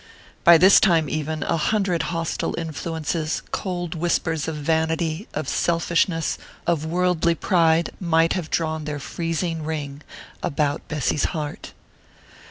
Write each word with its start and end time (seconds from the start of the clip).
By 0.43 0.57
this 0.57 0.79
time, 0.79 1.07
even, 1.09 1.43
a 1.43 1.57
hundred 1.57 2.01
hostile 2.09 2.55
influences, 2.57 3.43
cold 3.51 3.93
whispers 3.93 4.47
of 4.47 4.55
vanity, 4.55 5.27
of 5.35 5.47
selfishness, 5.47 6.39
of 6.65 6.87
worldly 6.87 7.35
pride, 7.35 7.91
might 7.99 8.33
have 8.33 8.49
drawn 8.49 8.85
their 8.85 8.97
freezing 8.97 9.61
ring 9.63 10.01
about 10.41 10.87
Bessy's 10.87 11.25
heart.... 11.37 11.73